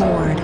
[0.00, 0.38] aboard.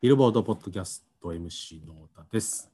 [0.00, 2.70] ビルボードポッドキャスト MC の太田です。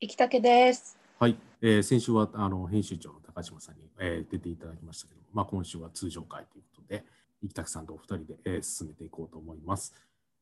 [0.00, 0.98] 生きたけです。
[1.20, 7.04] はい、えー先週はあの編集長の高島さんに、えー出ていただきましたけど、まあ、今週は通常会ということで、
[7.42, 9.94] 生田さんとお二人で、えー進めていこうと思います。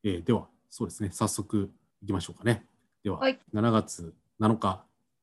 [0.02, 1.70] えーでは、そうですね、早速
[2.02, 2.64] いきましょうかね。
[3.02, 4.82] では、はい7月7日、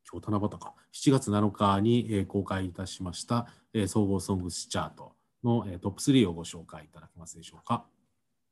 [0.10, 5.14] 今日七夕か、7月7日に、えー公開いたしました、えー総合ソングスチャート
[5.44, 7.86] の、えートップ3をご紹介いただけますでしょうか。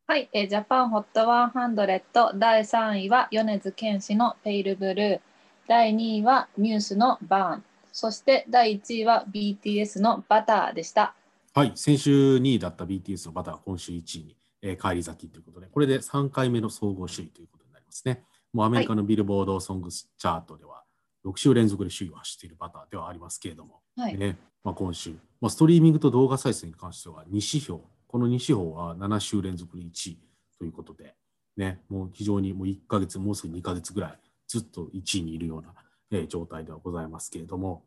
[0.08, 5.20] はい、えージャパンホット100第3位は米津玄師のペイルブルー、
[5.68, 11.14] 第2位はニュースのバーン、そして第1位は BTS のバターでした。
[11.54, 18.23] はい、先週2位だった BTS のバター、今週1位に、えー返り咲きということで、これで3回目の総合首位ということになりますね。
[18.52, 20.79] もうアメリカのビルボードソングスチャートでは、
[21.26, 24.38] 6週連続で首位を走っているバターではありますけれども、はい、ね。
[24.64, 25.12] まあ、今週、
[25.42, 30.20] まあ、ストリーミングと動画再生に関しては2指標、この2指標は7週連続で1位
[30.58, 31.16] ということで、
[31.58, 35.73] ね、もう非常にもう1ヶ月、もうすぐ2ヶ月ぐらいずっと1位にいるような、
[36.12, 37.84] えー状態ではございますけれども、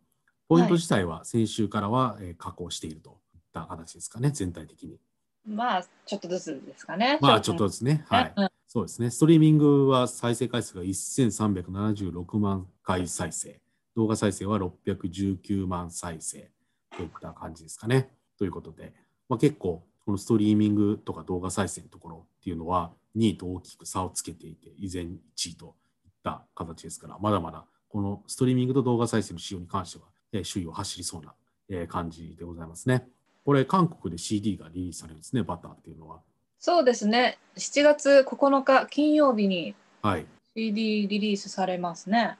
[0.48, 4.98] ポイント自体は先週からは、えー下降しているといった形ですかね、全体的に。
[5.47, 7.19] まあ、ちょっとずつですかね。
[7.20, 8.33] まあちょっとですね、はい。
[8.36, 8.48] うん。
[8.69, 9.10] そうですね。
[9.10, 13.61] ストリーミングは再生回数が1376万回再生、
[13.97, 16.50] 動画再生は619万再生
[16.97, 18.11] といった感じですかね。
[18.38, 18.92] ということで、
[19.28, 31.34] まあ、結構このストリーミングとか動画再生のところっていうのは2位と大きく差をつけていて、依然1位といった形ですから、まだまだこのストリーミングと動画再生の仕様に関しては、え位を走りそうな、
[31.69, 33.06] えー感じでございますね。
[33.44, 36.20] これ、韓国で CD がリリースされるんですね、バターっていうのは。
[36.58, 40.27] そうですね、7月9日金曜日にはい。
[40.56, 42.19] CD リリースされますね。
[42.19, 42.38] はい、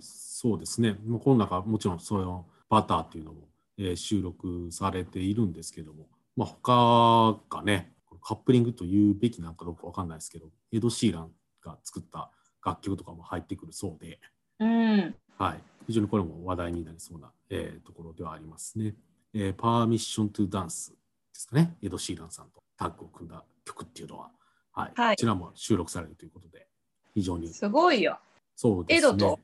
[0.00, 0.96] そうですね。
[1.06, 11.30] もうこの中、もちろんそのバターっていうのも、えー収録されているんですけども、まあ、他がね、カップリングと言うべきなんかどうかわかんないですけど、エド・シーラン
[11.62, 12.30] が作った
[12.64, 14.20] 楽曲とかも入ってくるそうで、
[14.58, 18.94] うん、はい、非常にこれも話題になりそうな、えーところではありますね。
[19.34, 20.96] えー、パーミッション・トゥ・ダンスで
[21.32, 24.30] すかね、エド・シーランさんとタッグを組んだ曲っていうのは、
[24.72, 25.16] はい、はい。
[25.16, 26.66] こちらも収録されるということで、
[27.14, 27.48] 非常に。
[27.48, 28.18] すごいよ、
[28.54, 29.08] そうですね。
[29.08, 29.40] エドと？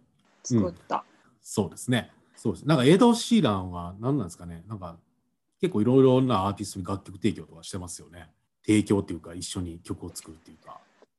[0.56, 1.04] 作った。
[1.40, 2.10] そうですね。
[2.36, 2.68] そうです。
[2.68, 4.62] なんかエド・シーランは何なんですかね。
[4.68, 4.96] なんか
[5.60, 8.30] 結構いろいろなアーティストに楽曲提供とかしてますよね。
[8.64, 10.78] 提供っていうか一緒に曲を作るっていうか。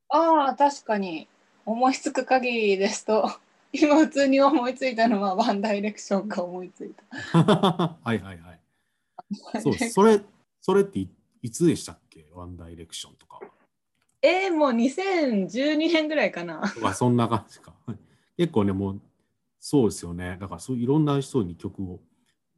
[0.10, 1.28] ああ、確かに
[1.66, 3.30] 思いつく限りですと、
[3.74, 7.04] 今普通に思いついたのはワンダイレクションが思いついた。
[8.04, 8.60] はいはいはい。
[9.62, 9.90] そうです。
[9.94, 10.22] それ、
[10.62, 11.10] それってい
[11.42, 12.28] いつでしたっけ？
[12.34, 13.42] ワンダイレクションとかは。
[14.22, 16.68] えー、もう2012年ぐらいかな。
[16.70, 17.74] とかそんな感じか。
[18.38, 19.02] 結構ね、もう
[19.60, 20.38] そうですよね。
[20.40, 22.00] だからそういろんな人に曲を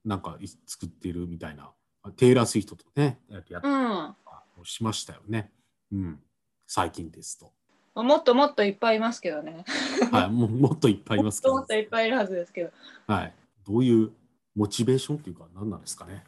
[0.06, 1.72] なんかい作ってるみたいな。
[2.16, 3.63] テイラー・スウィフトとね、やってうん。
[3.63, 4.16] も
[4.63, 5.51] しましたよね。
[5.91, 6.19] うん。
[6.66, 7.51] 最近ですと。
[7.94, 9.66] もっともっといっぱいいますけどね。
[10.11, 12.72] はい、もうもっといっぱいいますけど、もっといっぱいいるはずですけど。
[13.06, 13.34] はい、
[13.67, 14.11] どういう
[14.56, 16.23] モチベーションっていうか何なんですかね。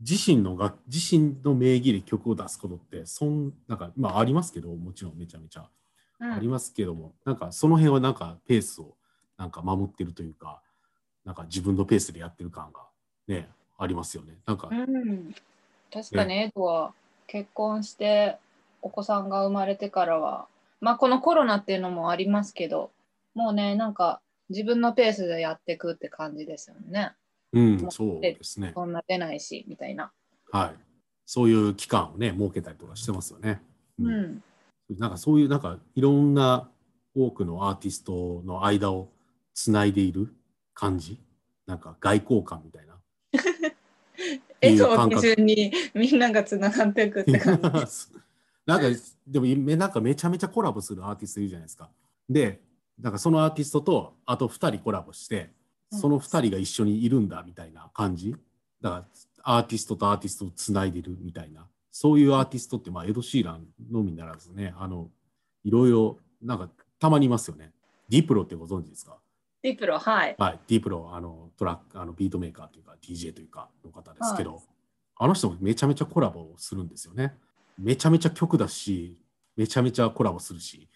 [0.00, 5.70] 自身のが自身の名義で曲を出すことってそんなんかまあありますけどもちろんめちゃめちゃ
[6.20, 8.96] うんありますけども、なんかその辺はなんかペースを
[9.36, 10.60] なんか守ってるというか
[11.24, 12.80] なんか自分のペースでやってる感が
[13.26, 14.34] ねありますよね。
[14.46, 15.34] なんか、うん、
[15.92, 16.92] 確かにエドは
[17.26, 18.38] 結婚して
[18.82, 20.46] お子さんが生まれてからは、
[20.80, 22.90] まあこのコロナっていうのもありますけど、
[23.34, 27.12] もうね、なんか自分のペースでやっていくって感じですよね。
[27.52, 28.72] うんそうですね。
[28.74, 30.12] そんな出ないし、みたいな。
[30.52, 30.74] はい。
[31.26, 33.62] そういう期間をね設けたりとかしてますよね。
[33.98, 34.42] うん。
[34.98, 36.68] なんかそういうなんかいろんな
[37.16, 39.08] 多くのアーティストの間を
[39.54, 40.34] つないでいる
[40.74, 41.18] 感じ？
[41.66, 42.94] なんか外交官みたいな？
[44.60, 47.62] エドを基準にみんながつながっていくって感じ。
[48.66, 48.86] なんか
[49.26, 51.90] でもめなんかめちゃめちゃコラボするアーティストいるじゃないですか。
[52.28, 52.60] で
[52.98, 55.50] なんかそのアーティストとあと2人コラボして
[55.90, 58.34] その2人が一緒にいるんだみたいな感じ？
[58.80, 59.06] だから
[59.42, 65.10] アーティストとアーティストをつないでるみたいなそういうアーティストってまあエド・シーランのみならずねあの
[65.64, 67.72] いろいろなんかたまにいますよね。
[68.08, 69.18] Diplo ってご存知ですか？
[69.64, 70.36] Diplo、はい。
[70.38, 74.60] はい、 Diplo あのトラックあのビートメーカーというか DJ というかの方ですけど、はい
[75.16, 77.36] あの人もめちゃめちゃコラボをするんですよね。
[77.78, 79.16] めちゃめちゃ曲出し、
[79.56, 80.88] めちゃめちゃコラボするし、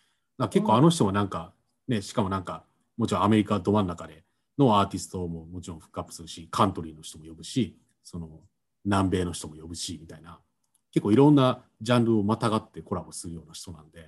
[0.50, 1.52] 結構あの人もなんか、
[1.86, 2.64] ね、しかもなんか、
[2.96, 4.24] もちろんアメリカど真ん中で
[4.58, 8.28] のアーティストももちろんフックアップするし、カントリーの人も呼ぶし、その
[8.84, 10.40] 南米の人も呼ぶし、みたいな、
[10.92, 14.04] 結構いろんなジャンルをまたがってコラボするような人なんで、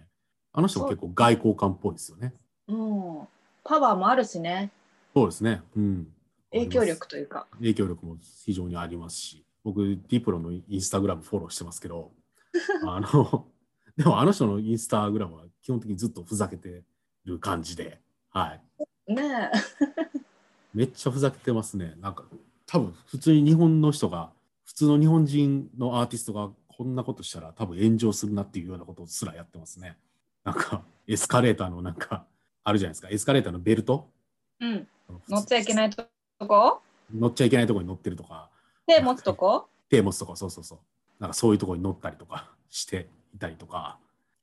[0.52, 2.34] あの人も結構外交官っぽいですよね。
[2.66, 3.28] うん。
[3.64, 4.70] パワーもあるしね。
[5.14, 5.62] そうですね。
[5.76, 6.08] うん。
[6.52, 7.46] 影響力というか。
[7.58, 12.12] 影響力も非常にありますし、僕、ディプロのインスタグラムフォローしてますけど、
[12.86, 13.46] あの、
[13.96, 16.82] でもあの人のインスタグラムは基本的にずっとふざけて
[17.24, 18.58] る感じで、は
[19.08, 19.12] い。
[19.12, 19.50] ね
[20.72, 21.94] めっちゃふざけてますね。
[22.00, 22.24] なんか、
[22.66, 24.32] 多分普通に日本の人が、
[24.64, 29.98] 普通の日本人のアーティストがこんなことしたら多分炎上するなっていうようなことすらやってますね。
[30.44, 32.24] なんか、エスカレーターのなんか、
[32.64, 33.08] あるじゃないですか。
[33.10, 34.08] エスカレーターのベルト。
[34.60, 34.86] うん。
[35.28, 36.06] 乗っちゃいけないと
[36.38, 36.80] こ？
[37.14, 38.48] 乗っちゃいけないところに乗ってるとか、
[38.86, 39.66] 手持つとこ？
[39.88, 40.78] 手持つとか、そうそうそう。
[41.18, 43.98] なんかそういうところに乗ったりとか していたりとか、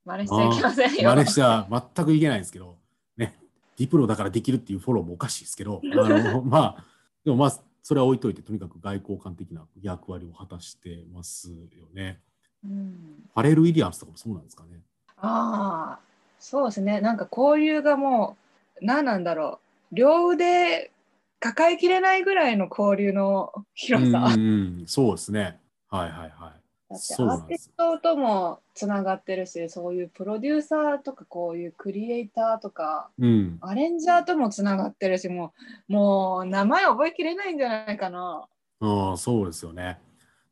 [0.06, 1.10] 真似しちゃいけませんよ。
[1.16, 2.78] 真似しては全くいけないんですけど、
[3.18, 3.36] ね、
[3.78, 6.84] ディプロだからできるっていうフォローもおかしいですけど、 あのまあ、
[7.24, 12.22] でもまあ、それは置いといて、とにかく外交官的な役割を果たしてますよね。
[12.64, 14.82] うん、ファレル・ウィリアムスとかもそうなんですかね。
[15.18, 16.00] ああ、
[16.40, 17.02] そうですね。
[17.02, 18.38] なんか交流がも
[18.82, 19.60] う、何なんだろ
[19.92, 19.96] う。
[19.96, 20.92] 両腕
[21.40, 24.34] 抱えきれないぐらいの交流の広さ。
[24.36, 25.60] うんそうですね。
[25.90, 26.58] はいはいはい。
[26.90, 35.54] だってアーティストともつながってるし、そういうプロデューサーとかこういうクリエイターとかうん、アレンジャーともつながってるし、も
[35.90, 38.48] うもう名前覚えきれないんじゃないかな。
[38.80, 40.00] ああそうですよね。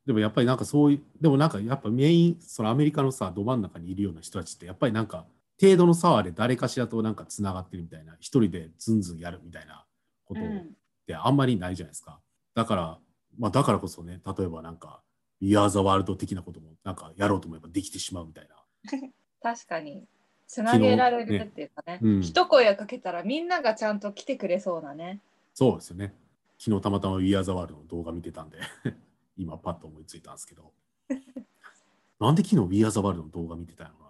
[0.06, 5.26] でもやっぱりなんかそういう、でもなんかやっぱメイン、そのアメリカのさ、ど真ん中にいるような人たちって、やっぱりなんか
[5.62, 9.86] 程度の差はで誰かしらとなんかつながってるみたいな、一人でズンズンやるみたいな
[10.26, 10.76] ことっうん、
[11.08, 12.20] てあんまりないじゃないですか。
[12.54, 13.00] だから、
[13.38, 15.02] まあだからこそね、例えばなんか、
[15.42, 18.56] We Are the World 的なこともなんかやろうと思えばできてしまうみたいな。
[19.42, 20.06] 確かに。
[20.48, 22.00] つなげられるっていうかね。
[22.02, 25.22] うん一声かけたらみんながちゃんと来てくれそうなね。
[25.54, 26.14] そうですよね。
[26.58, 28.60] 昨日たまたま We Are the World の動画見てたんで、
[29.38, 30.72] 今パッと思いついたんですけど。
[32.20, 34.05] なんで昨日 We Are the World の動画見てたのか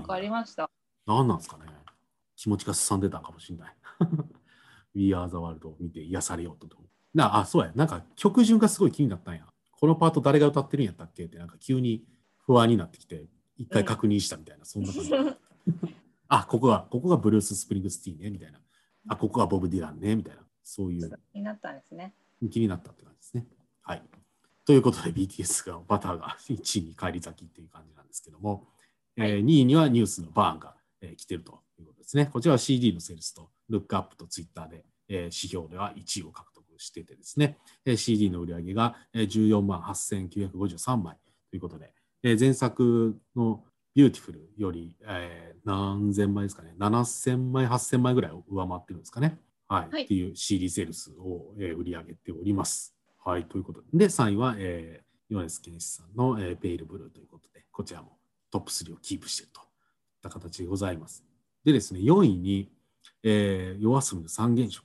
[0.00, 0.06] な。
[0.06, 0.70] かありました？
[1.06, 1.64] なんなんですかね。
[2.36, 3.76] 気持ちがすさんでたんかもしれない。
[4.94, 6.76] We Are the World を見て癒されようと。
[7.14, 7.72] なあ、そうや。
[7.74, 9.46] なんか曲順がすごい気になったんや。
[9.72, 11.24] このパート誰が歌ってるんやったっけ？
[11.24, 12.04] って、なんか急に
[12.46, 15.10] 不安になってきて、一回確認したみたいな、そんな感じ。
[16.28, 18.60] あ、ここが、ここがブルース・スプリングスティーンね、みたいな。
[19.08, 20.42] あ、ここがボブ・ディランね、みたいな。
[20.64, 22.14] そういうになったんですね。
[22.50, 23.46] 気になったって感じですね。
[23.82, 24.02] はい。
[24.64, 28.68] ということで BTS が Butter が 1位に返り咲きっていう感じなんですけども、
[29.16, 32.26] えー2位にはニュースの BURN が、えー来てるということですね。
[32.32, 41.16] こちらは CD のセールスと look up とツイッターで、えー指標では1位を獲得しててですね、えー CD の売り上げがえー14万8953枚
[41.50, 41.92] ということで、
[42.22, 43.62] えー前作の
[43.94, 49.38] Beautiful より、えー何千枚ですかね、7000枚、8000枚ぐらいを上回ってるんですかね。
[49.68, 49.94] はい。
[49.94, 52.94] はいっていう CD セールスを、えー売り上げております。
[53.24, 53.44] はい。
[53.44, 58.18] ということで、で3位は、えー、米津玄師さんの、えー Pale Blue ということで、こちらも
[58.52, 59.66] トップ3をキープしているといっ
[60.22, 61.24] た形でございます。
[61.64, 62.70] でですね、4位に、
[63.22, 64.84] えー、夜遊びの三原色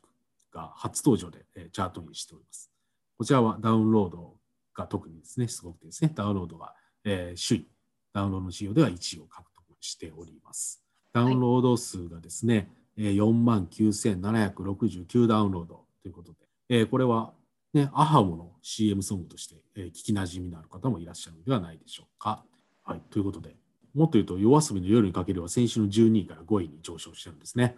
[0.54, 2.72] が初登場で、えーチャートにしております。
[3.18, 4.36] こちらはダウンロード
[4.74, 6.74] が特にですね、すごくてですね、ダウンロードが、
[7.04, 7.68] えー首位、
[8.14, 10.81] ダウンロードの仕様では1位を獲得しております。
[11.12, 16.38] ダウンロード数がですね、えー4万9769ダウンロードということで、
[16.69, 17.34] えーこれは、
[17.74, 22.46] ね、アハモの CM ソングとして、えー聞きなじみのある方もいらっしゃるのではないでしょうか。
[22.88, 23.54] はい、ということで、
[23.94, 27.75] もっと言うと、夜遊びの夜にかけるは先週の12位から5位に上昇してるんですね。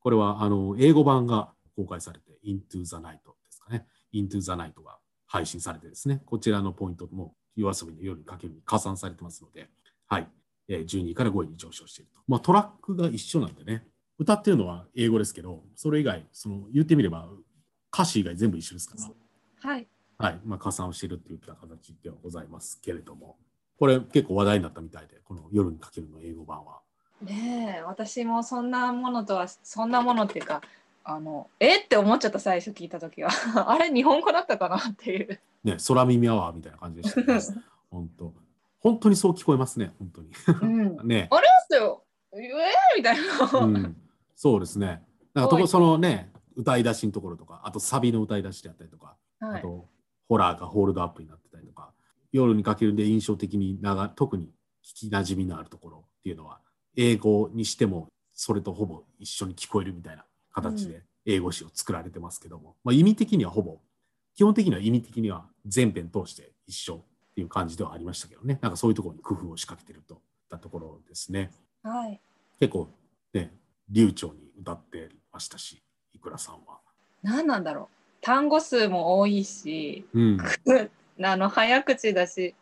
[0.00, 3.20] これはあの英語版が公開されて、Into the Night で
[3.50, 3.86] すかね。
[4.14, 9.68] Into the Night が配信されてですね、こちらのポイントも夜遊びの夜にかけるに加算されてますので、
[10.06, 10.28] はい、
[10.68, 12.20] えー12位から5位に上昇していると。
[12.26, 13.86] まあ、トラックが一緒なんでね、
[14.18, 17.28] 歌ってるのは英語ですけど、それ以外、その言ってみれば
[17.92, 18.96] 歌詞以外全部一緒ですか
[19.62, 19.86] ら、はい。
[20.18, 23.36] はい、まあ、加算をしているといった形ではございますけれども、
[23.78, 26.80] これ結構話題になったみたいで、この夜にかけるの英語版は。
[27.22, 30.62] ねえ、私もそんなものとは、そんなものっていうか、
[31.04, 33.30] あの、えって思っちゃった最初聞いたときは、
[33.70, 35.40] あれ日本語だったかなっていう。
[35.64, 37.40] ね、空耳アワーみたいな感じでしたね。
[37.90, 38.34] 本当。
[38.80, 40.30] 本当にそう聞こえますね、本当に。
[40.62, 40.96] うん。
[41.08, 42.02] ね、あれですよ。
[42.32, 42.40] えー、
[42.96, 43.58] みたいな。
[43.58, 43.96] うん、
[44.34, 45.02] そうですね。
[45.34, 49.58] なんかとそのね、歌い出しのところとか、あとサビの歌い出しであったりとか、はい。
[49.60, 49.88] あと
[50.28, 51.45] ホラーがホールドアップになって
[52.36, 54.50] 夜にかけるで印象的に長特に
[54.84, 56.60] 聞きなじみのあるところっていうのは、
[56.96, 63.78] 英語にしてもそれとほぼ一緒に聞こえるみたいな形うで英語詞を作られてますけども、まあ、意味的にはほぼ、
[64.34, 66.98] 基本的には意味的には全編通して一緒っ
[67.34, 71.50] ていう感じではありましたけどね、なんかそういうところに工夫を仕掛けてるといったところですね。
[71.82, 72.20] はい。
[72.60, 72.88] 結構
[73.34, 73.52] ね、
[73.90, 75.82] 流暢に歌ってましたし、
[76.14, 76.78] いくらさんは。
[77.22, 77.96] 何なんだろう。
[78.20, 80.38] 単語数も多いし、うん。
[81.22, 82.54] あの早口だし、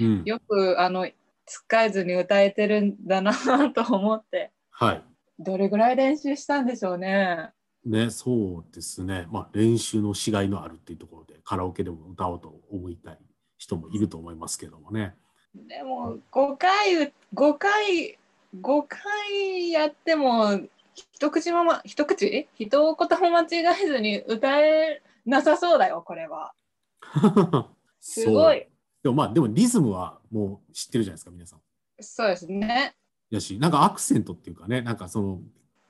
[0.00, 1.08] うん、よくあの
[1.46, 3.32] 使えずに歌えてるんだな
[3.70, 5.02] と思って、はい。
[5.38, 7.50] どれぐらい練習したんでしょうね。
[7.84, 9.26] ね、そうですね。
[9.30, 13.18] まあ、練習のしがいのあるっていうところで、カラオケでも歌おうと思いたい
[13.56, 15.14] 人もいると思いますけどもね。
[15.54, 18.18] でも5回5回
[18.60, 20.60] 5回やっても
[20.94, 22.48] 一口も、ま、一口？
[22.54, 26.52] 一言も間違えずに歌えなさそうだよこれは。
[28.08, 28.66] すごい。
[29.02, 31.60] でもまあでもリズムはもう知ってるじゃないですか皆さん。
[32.00, 32.94] そうですね。
[33.30, 35.40] やしなんかアクセントっていうかねなんかその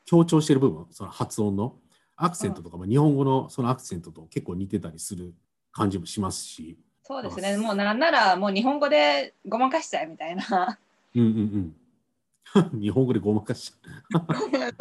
[0.04, 1.76] 強調してる部分その発音の
[2.16, 5.34] アクセントとかも日本語のそのアクセントと結構似てたりする
[5.70, 6.78] 感じもしますし。
[7.04, 7.56] そうですね。
[7.56, 10.78] もうなんならもう日本語でごまかしちゃうみたいな。
[11.14, 11.74] うんうん
[12.74, 12.80] うん。
[12.80, 14.18] 日本語でごまかしちゃ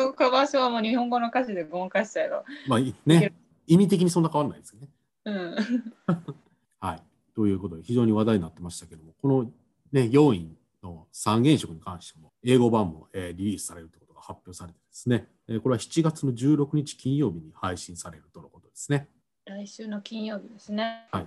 [0.03, 0.13] う。
[0.13, 2.46] カバーショーも日本語の歌詞でごまかしちゃうよ。
[2.67, 3.34] まあね、
[3.67, 4.89] 意味的にそんな変わらないですよね。
[5.25, 5.56] うん。
[6.79, 7.03] はい。
[7.38, 9.44] ということで非常に話題になってましたけども、この
[9.91, 19.08] ね、4位の三原色に関しても英語版も、えー、リリースされるということが発表されてですね、えー、これは7月の16日金曜日に配信されるとのことですね。
[19.46, 21.06] 来週の金曜日ですね。
[21.12, 21.25] はい。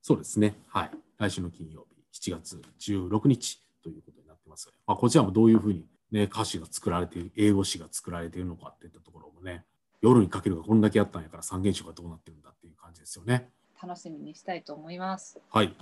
[0.00, 0.54] そうですね。
[0.66, 0.90] はい。
[1.18, 4.66] 来週の金曜日、7月16日ということになってます。
[4.86, 9.66] まあ、こちらもどういうふうに、ね、歌詞が作られている、英語詞が作られているのかっていったところもね、
[10.00, 13.50] 夜にかけるがこんだけあったんやから三原色がどうなってるんだっていう感じですよね。
[13.82, 15.40] 楽しみにしたいと思います。
[15.50, 15.74] はい。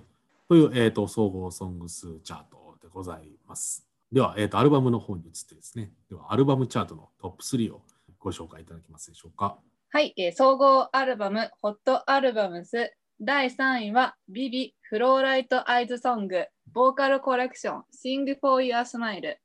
[0.49, 3.87] という、えーと、総合ソングスチャートでございます。
[4.13, 7.83] では、えーと、アルバムの方に移ってですね、ではアルバムチャートのトップ3を
[8.19, 9.59] ご紹介いただけますでしょうか。
[9.91, 19.39] はい、えー、総合アルバム、ホットアルバムス第3位はビビフローライトアイズソングボーカルコレクション Sing for Your Smile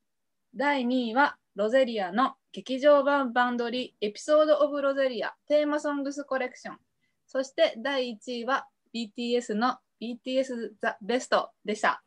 [0.55, 6.77] 第2位はロゼリアの劇場版バンドリーエピソードオブロゼリアテーマソングスコレクション
[7.33, 12.03] そして第1位は BTS の BTS The Best でした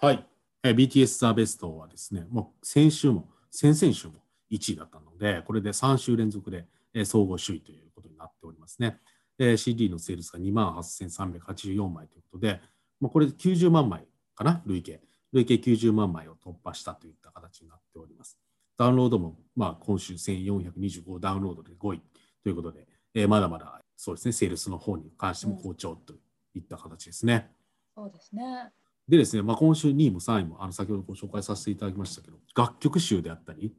[0.00, 0.26] はい、
[0.62, 4.14] え BTS The Best はですねもう先週も先々週も
[4.50, 6.66] 1位だったのでこれで3週連続で
[7.04, 8.98] 総合首位ということになっておりますね。
[9.38, 12.60] えー、CD のセールスが2万8384枚ということで、
[13.00, 15.00] まあ、これで90万枚かな、累計。
[15.32, 18.38] 累計90万枚を突破したといった形になっております。
[18.76, 22.02] ダウンロードも、まあ、今週1425ダウンロードで5位
[22.42, 26.12] ということで、えー、まだまだそうですね、セールスの方に関しても好調と
[26.56, 27.52] いった形ですね。
[27.94, 28.72] そうですね。
[29.06, 33.72] でですね、まあ、今週2位も3位もあの先ほどご紹介させていただきましたけど、楽曲集であったり、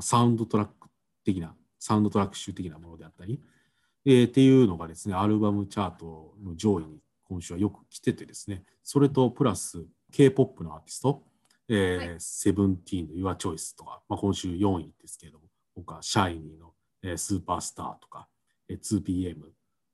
[0.00, 0.88] サウンドトラック
[1.24, 3.40] 的な、サウンドトラック集的なものであったり、
[4.04, 11.22] えー、っていうのがですね、アルバムチャートの上位に今週はよく来ててですね、それとプラス K-POP のアーティスト、
[11.68, 15.44] えー SEVENTEEN の Your Choice とか、まあ、今週4位ですけれども、
[15.76, 16.72] 他、 SHINee の、
[17.04, 18.26] えー、 Superstar とか、
[18.68, 19.36] えー、2PM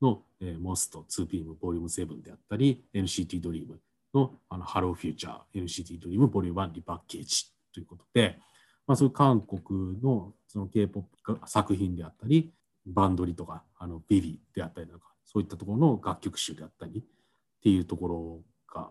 [0.05, 3.81] の、えー、モスト 2PM ボリューム7であったり、NCT DREAM
[4.13, 8.39] のあの Hello Future NCT DREAM volume 1 repackageということで、
[8.87, 11.09] まあ、そういう韓国のその K-POP
[11.47, 12.53] 作品であったり、
[12.87, 17.03] バンドリとか、あのビビであったりとか、そういったところの楽曲集であったりっ
[17.63, 18.41] ていうところ
[18.73, 18.91] が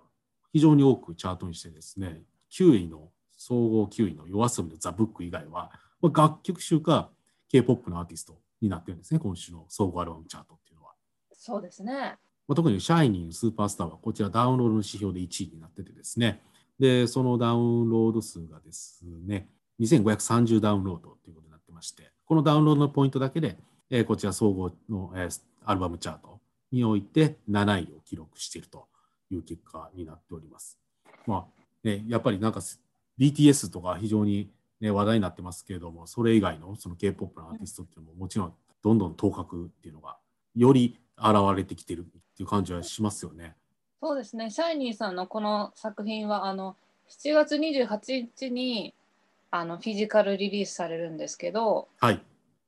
[0.51, 7.09] 非常に多くチャートにしてですね、9位の、総合9位の yoasobi のザ・ブック以外は、楽曲集か
[7.49, 10.62] K-POP のアーティストになってるんですね、今週の総合アルバムチャート。
[11.43, 11.93] そうですね。
[12.47, 16.41] まあ、特にシャイニーのスーパースターはこちらダウンロードの指標で1位になっててですね、
[16.79, 23.57] で、そのダウンロード数がですね、2530ダウンロードということになってまして、このダウンロードのポイントだけで
[23.95, 26.39] えー、こちら総合の、えー、アルバムチャート
[26.71, 28.87] において7位を記録していると
[29.29, 30.79] いう結果になっております。
[31.27, 32.59] まあね、やっぱりなんか
[33.19, 34.49] BTS とか非常に、
[34.81, 40.17] ね、話題になってますけれども、それ以外のその K-POP のアーティストっていうのももちろんどんどん頭角っていうのが
[40.55, 42.03] より現れてきてるっ
[42.35, 43.55] ていう感じはしますよね。
[44.01, 46.75] そうですね、シャイニーさんのこの作品はあの
[47.09, 48.93] 7月28日に
[49.49, 52.21] あのフィジカルリリースされるんですけど、はい、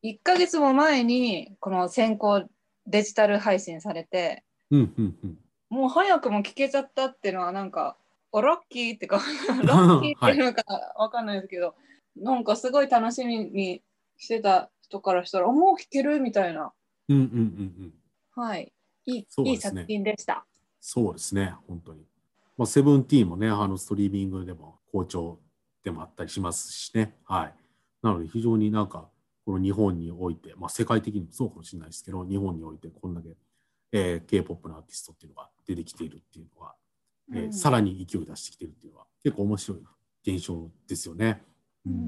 [0.03, 2.45] 1ヶ月も前にこの先行
[2.87, 5.37] デジタル配信されて、うんうんうん、
[5.69, 7.97] もう早くも聞けちゃったっていうのはなんか
[8.31, 9.17] おラッキーってか
[9.63, 10.63] ラッキーっていうのか
[10.95, 11.73] わかんないですけど、は
[12.17, 13.81] い、なんかすごい楽しみに
[14.17, 16.71] してた人からしたらもう聞けるみたいな、
[17.09, 17.39] うんうんうんう
[17.87, 17.93] ん、
[18.36, 18.72] はい。
[19.06, 20.46] いいね、いい作品でした。
[20.82, 21.56] そうですね。
[21.68, 22.06] 本当に、
[22.58, 25.39] まあ、セブンティーンもねあのストリーミングでも好調
[25.84, 27.15] でもあったりしますしね。
[27.25, 27.54] はい。
[28.01, 29.08] なので非常になんか
[29.46, 33.38] この日本において、まあ、世界的にもそうかもしれないですけど、日本においてこんだけ、
[33.92, 36.74] えー、K-POP のアーティストっていうのが出てきているっていうのは、
[37.34, 39.80] えー、うん、さらに勢い出してきているっていうのは結構面白い
[40.36, 41.44] 現象ですよね。
[41.86, 42.00] うん、うん、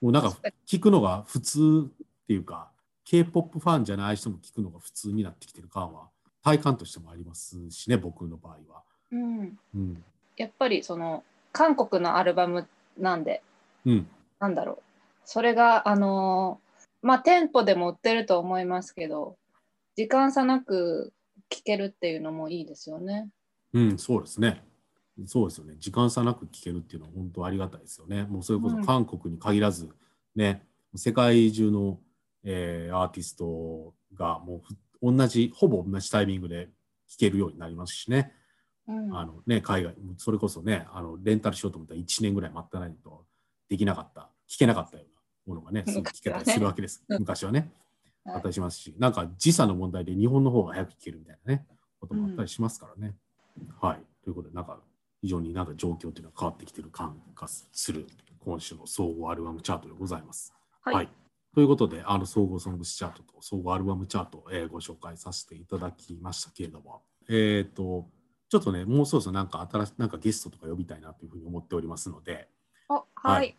[0.00, 2.70] もうなんか聞くのが普通っていうか、
[3.06, 6.08] K-POP ファンじゃない人も聞くのが普通になってきてる感は
[6.42, 8.82] 体感としてもありますしね、僕の場合は。
[9.12, 10.04] うん、うん、
[10.36, 12.66] やっぱりその韓国のアルバム
[12.98, 13.42] なんで、
[13.84, 14.06] うん、
[14.40, 14.82] なんだろう。
[15.24, 16.60] それがあの
[17.02, 19.36] まあ店舗でも売ってると思いますけど
[19.96, 21.12] 時間差なく
[21.50, 23.28] 聞けるっていうのもいいですよね。
[23.72, 24.64] うん、そうですね。
[25.26, 25.76] そうですよね。
[25.78, 28.24] 時間差なく聞けるっていうのは本当ありがたいですよね。
[28.24, 29.88] もうそれこそうん韓国に限らず、
[30.34, 31.98] ね、世界中の、
[32.46, 36.70] えーアーティストがもうふ同じ、ほぼ同じタイミングで
[37.10, 38.32] 聞けるようになりますしね。
[38.88, 43.24] うんあのね、海外、それこそね、あのレンタルしようと思ったら1年ぐらい待ってないと
[43.68, 47.04] できなかった、聞けなかったようなものがね、すぐ聞けたりするわけです。
[47.08, 47.58] うん昔はね。
[47.60, 47.70] はい
[48.28, 51.66] あったりしますし、なんか時差の問題で日本の方が早く聞けるみたいなね、
[52.00, 53.14] こともあったりしますからね。
[53.80, 54.00] はい。
[54.24, 54.80] ということで、なんか
[55.20, 58.06] 非常になんか状況っていうのは変わってきてる感がする
[58.44, 60.52] 今週の総合アルバムチャートでございます。
[60.82, 61.08] はい
[61.56, 68.06] ということで、あの総合ソングスチャートと総合アルバムチャートを、えーご紹介させていただきましたけれども、えっ、と、
[68.50, 72.50] ちょっとね、もうそろそろなんか新しい、なんかゲストとか呼びたいなというふうに思っておりますので、
[72.90, 73.54] おははいい。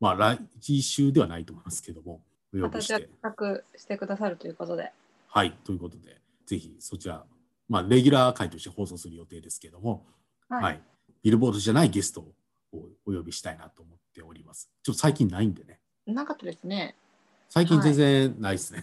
[0.00, 2.22] まあ来週ではないと思いますけども、
[2.54, 4.90] お呼びして、企画してくださるということで。
[5.28, 7.22] はい、ということで、ぜひそちら、
[7.68, 10.06] まあ、レギュラー回として放送する予定ですけども、
[10.48, 10.80] はい、
[11.22, 12.32] ビルボードじゃないゲストを
[13.04, 14.70] お呼びしたいなと思っております。
[14.82, 16.96] ちょっと最近ないんでね、なかったですね。
[17.54, 18.82] 最近全然ないですね。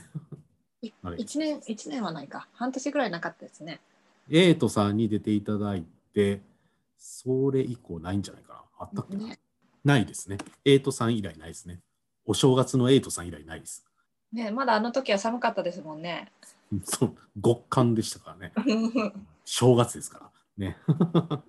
[0.83, 2.47] い あれ一年、一年はないか。
[2.53, 3.81] 半年ぐらいなかったですね。
[4.29, 5.83] エイトさんに出ていただい
[6.13, 6.43] て、
[6.95, 8.63] それ以降ないんじゃないかな。
[8.77, 9.39] あったっけな、ね
[9.83, 10.37] ないですね。
[10.65, 11.79] エイトさん以来ないですね。
[12.27, 13.87] お正月のエイトさん以来ないです。
[14.31, 16.31] ね、まだあの時は寒かったですもんね。
[16.71, 18.53] うんそう、極寒でしたからね。
[19.45, 20.77] 正月ですからね。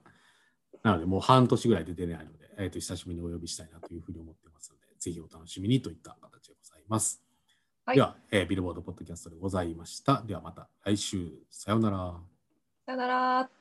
[0.83, 6.55] なので、もう半年ぐらい出てないので、えー、と久しぶりにお呼びしたいなというふうに思ってますので、ぜひお楽しみにといった形で
[6.91, 7.23] ます。
[7.87, 10.23] はいでは、えービルボードポッドキャストでございました。
[10.27, 12.15] ではまた来週、さようなら。
[12.85, 13.60] さよなら。